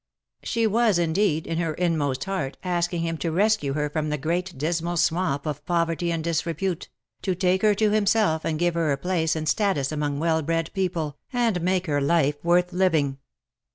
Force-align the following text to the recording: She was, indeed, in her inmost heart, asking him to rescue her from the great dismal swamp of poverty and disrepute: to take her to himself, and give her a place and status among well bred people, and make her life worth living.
She 0.41 0.65
was, 0.65 0.97
indeed, 0.97 1.45
in 1.45 1.59
her 1.59 1.75
inmost 1.75 2.23
heart, 2.23 2.57
asking 2.63 3.03
him 3.03 3.19
to 3.19 3.31
rescue 3.31 3.73
her 3.73 3.87
from 3.87 4.09
the 4.09 4.17
great 4.17 4.57
dismal 4.57 4.97
swamp 4.97 5.45
of 5.45 5.63
poverty 5.67 6.11
and 6.11 6.23
disrepute: 6.23 6.89
to 7.21 7.35
take 7.35 7.61
her 7.61 7.75
to 7.75 7.91
himself, 7.91 8.43
and 8.43 8.57
give 8.57 8.73
her 8.73 8.91
a 8.91 8.97
place 8.97 9.35
and 9.35 9.47
status 9.47 9.91
among 9.91 10.17
well 10.17 10.41
bred 10.41 10.71
people, 10.73 11.19
and 11.31 11.61
make 11.61 11.85
her 11.85 12.01
life 12.01 12.43
worth 12.43 12.73
living. 12.73 13.19